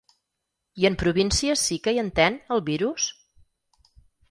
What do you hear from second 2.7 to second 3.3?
virus?